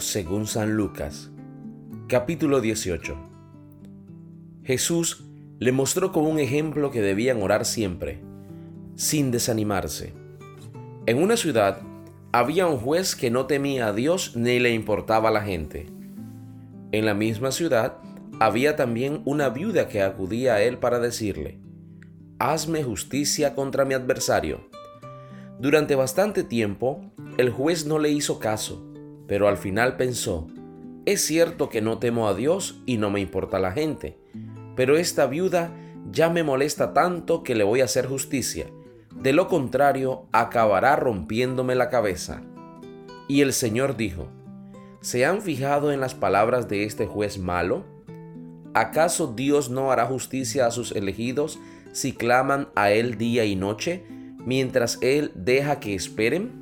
[0.00, 1.30] Según San Lucas,
[2.08, 3.16] capítulo 18.
[4.64, 5.24] Jesús
[5.60, 8.18] le mostró como un ejemplo que debían orar siempre,
[8.96, 10.14] sin desanimarse.
[11.06, 11.78] En una ciudad
[12.32, 15.86] había un juez que no temía a Dios ni le importaba a la gente.
[16.90, 17.98] En la misma ciudad
[18.40, 21.60] había también una viuda que acudía a él para decirle,
[22.40, 24.68] Hazme justicia contra mi adversario.
[25.60, 27.00] Durante bastante tiempo,
[27.38, 28.88] el juez no le hizo caso
[29.26, 30.48] pero al final pensó,
[31.04, 34.18] es cierto que no temo a Dios y no me importa la gente,
[34.76, 35.74] pero esta viuda
[36.10, 38.66] ya me molesta tanto que le voy a hacer justicia.
[39.14, 42.42] De lo contrario, acabará rompiéndome la cabeza.
[43.28, 44.28] Y el Señor dijo,
[45.00, 47.84] ¿se han fijado en las palabras de este juez malo?
[48.74, 51.58] ¿Acaso Dios no hará justicia a sus elegidos
[51.92, 54.04] si claman a Él día y noche,
[54.38, 56.61] mientras Él deja que esperen?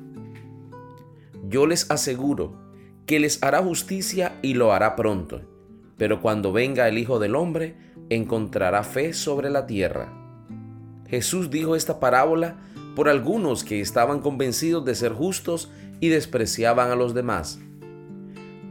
[1.51, 2.53] Yo les aseguro
[3.05, 5.41] que les hará justicia y lo hará pronto.
[5.97, 7.75] Pero cuando venga el Hijo del Hombre,
[8.09, 10.13] encontrará fe sobre la tierra.
[11.09, 12.55] Jesús dijo esta parábola
[12.95, 17.59] por algunos que estaban convencidos de ser justos y despreciaban a los demás.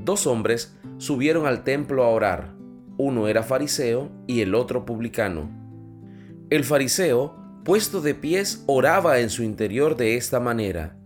[0.03, 2.55] Dos hombres subieron al templo a orar.
[2.97, 5.51] Uno era fariseo y el otro publicano.
[6.49, 10.97] El fariseo, puesto de pies, oraba en su interior de esta manera.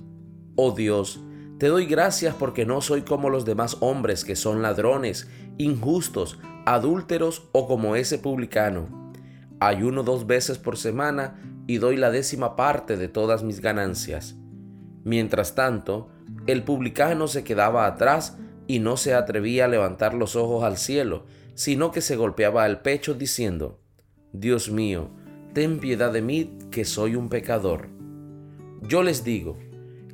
[0.54, 1.23] Oh Dios,
[1.58, 7.48] te doy gracias porque no soy como los demás hombres que son ladrones, injustos, adúlteros
[7.52, 9.12] o como ese publicano.
[9.60, 14.34] Ayuno dos veces por semana y doy la décima parte de todas mis ganancias.
[15.04, 16.08] Mientras tanto,
[16.46, 21.24] el publicano se quedaba atrás y no se atrevía a levantar los ojos al cielo,
[21.54, 23.78] sino que se golpeaba el pecho diciendo,
[24.32, 25.10] Dios mío,
[25.52, 27.88] ten piedad de mí que soy un pecador.
[28.82, 29.56] Yo les digo,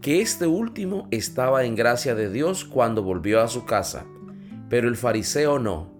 [0.00, 4.06] que este último estaba en gracia de Dios cuando volvió a su casa,
[4.70, 5.90] pero el fariseo no,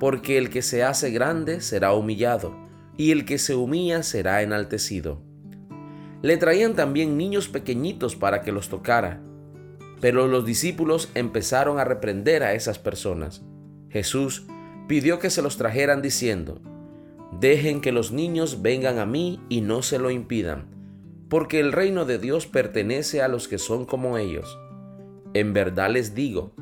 [0.00, 2.52] porque el que se hace grande será humillado,
[2.96, 5.20] y el que se humilla será enaltecido.
[6.22, 9.20] Le traían también niños pequeñitos para que los tocara,
[10.00, 13.42] pero los discípulos empezaron a reprender a esas personas.
[13.88, 14.46] Jesús
[14.88, 16.60] pidió que se los trajeran diciendo,
[17.40, 20.73] Dejen que los niños vengan a mí y no se lo impidan
[21.34, 24.56] porque el reino de Dios pertenece a los que son como ellos.
[25.32, 26.52] En verdad les digo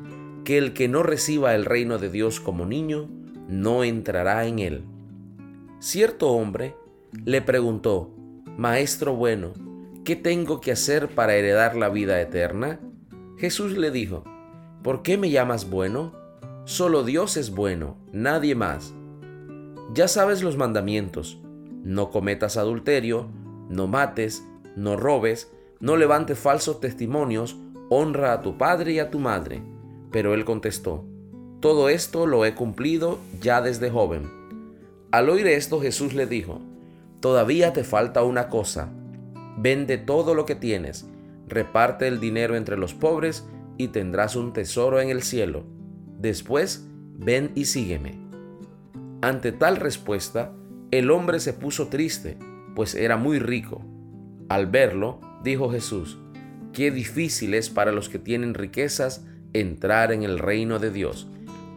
[0.45, 3.07] que el que no reciba el reino de Dios como niño,
[3.47, 4.83] no entrará en él.
[5.77, 6.75] Cierto hombre
[7.23, 8.15] le preguntó,
[8.57, 9.53] Maestro bueno,
[10.05, 12.79] ¿qué tengo que hacer para heredar la vida eterna?
[13.37, 14.23] Jesús le dijo,
[14.81, 16.13] ¿por qué me llamas bueno?
[16.65, 18.95] Solo Dios es bueno, nadie más.
[19.93, 21.39] Ya sabes los mandamientos,
[21.83, 23.29] no cometas adulterio,
[23.69, 24.43] no mates,
[24.75, 27.57] no robes, no levantes falsos testimonios,
[27.89, 29.61] honra a tu padre y a tu madre.
[30.11, 31.05] Pero él contestó,
[31.59, 34.29] todo esto lo he cumplido ya desde joven.
[35.11, 36.61] Al oír esto Jesús le dijo,
[37.19, 38.89] todavía te falta una cosa,
[39.57, 41.05] vende todo lo que tienes,
[41.47, 43.45] reparte el dinero entre los pobres
[43.77, 45.63] y tendrás un tesoro en el cielo.
[46.19, 48.19] Después, ven y sígueme.
[49.21, 50.53] Ante tal respuesta,
[50.91, 52.37] el hombre se puso triste,
[52.75, 53.81] pues era muy rico
[54.49, 56.19] al verlo, dijo Jesús,
[56.71, 61.27] qué difícil es para los que tienen riquezas entrar en el reino de Dios.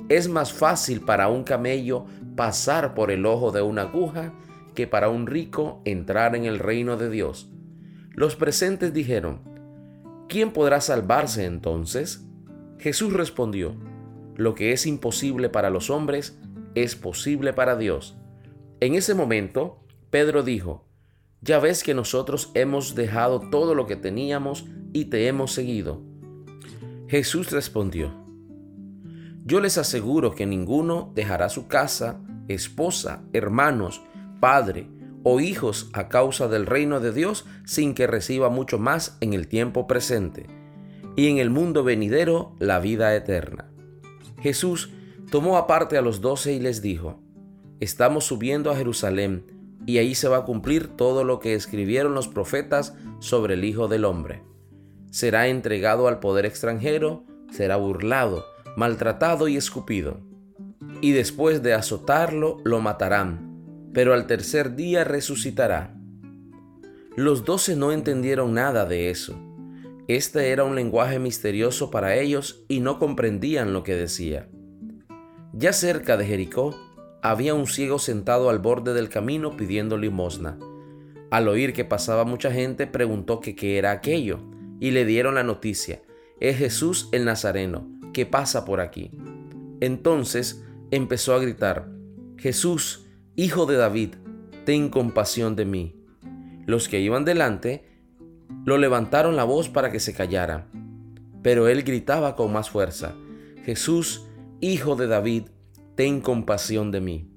[0.08, 2.06] Es más fácil para un camello
[2.36, 4.32] pasar por el ojo de una aguja
[4.74, 7.50] que para un rico entrar en el reino de Dios.
[8.12, 9.40] Los presentes dijeron,
[10.28, 12.24] ¿quién podrá salvarse entonces?
[12.78, 13.74] Jesús respondió,
[14.36, 16.38] lo que es imposible para los hombres
[16.74, 18.16] es posible para Dios.
[18.80, 20.86] En ese momento, Pedro dijo,
[21.40, 26.02] ya ves que nosotros hemos dejado todo lo que teníamos y te hemos seguido.
[27.08, 28.12] Jesús respondió,
[29.44, 34.02] Yo les aseguro que ninguno dejará su casa, esposa, hermanos,
[34.40, 34.88] padre
[35.22, 39.48] o hijos a causa del reino de Dios sin que reciba mucho más en el
[39.48, 40.46] tiempo presente
[41.16, 43.70] y en el mundo venidero la vida eterna.
[44.40, 44.90] Jesús
[45.30, 47.20] tomó aparte a los doce y les dijo,
[47.80, 49.55] Estamos subiendo a Jerusalén,
[49.86, 53.88] y ahí se va a cumplir todo lo que escribieron los profetas sobre el Hijo
[53.88, 54.42] del Hombre.
[55.10, 58.44] Será entregado al poder extranjero, será burlado,
[58.76, 60.20] maltratado y escupido.
[61.00, 65.94] Y después de azotarlo, lo matarán, pero al tercer día resucitará.
[67.16, 69.40] Los doce no entendieron nada de eso.
[70.08, 74.48] Este era un lenguaje misterioso para ellos y no comprendían lo que decía.
[75.52, 76.76] Ya cerca de Jericó,
[77.22, 80.58] había un ciego sentado al borde del camino pidiendo limosna.
[81.30, 84.40] Al oír que pasaba mucha gente, preguntó que qué era aquello,
[84.80, 86.02] y le dieron la noticia.
[86.40, 89.10] Es Jesús el Nazareno, que pasa por aquí.
[89.80, 91.90] Entonces empezó a gritar,
[92.36, 94.14] Jesús, hijo de David,
[94.64, 95.96] ten compasión de mí.
[96.66, 97.84] Los que iban delante
[98.64, 100.68] lo levantaron la voz para que se callara,
[101.42, 103.14] pero él gritaba con más fuerza,
[103.64, 104.26] Jesús,
[104.60, 105.44] hijo de David,
[105.96, 107.30] ten compasión de mí.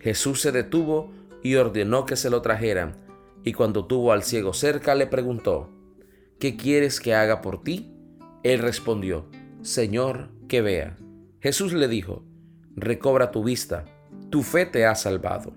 [0.00, 1.12] Jesús se detuvo
[1.42, 2.96] y ordenó que se lo trajeran,
[3.44, 5.70] y cuando tuvo al ciego cerca le preguntó,
[6.38, 7.94] ¿qué quieres que haga por ti?
[8.42, 9.26] Él respondió,
[9.62, 10.96] Señor, que vea.
[11.40, 12.24] Jesús le dijo,
[12.74, 13.84] recobra tu vista,
[14.28, 15.54] tu fe te ha salvado.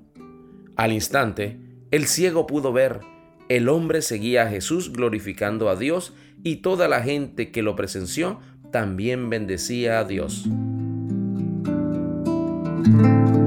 [0.75, 1.59] Al instante,
[1.91, 3.01] el ciego pudo ver,
[3.49, 6.13] el hombre seguía a Jesús glorificando a Dios
[6.43, 8.39] y toda la gente que lo presenció
[8.71, 10.47] también bendecía a Dios.
[12.83, 13.42] Thank you.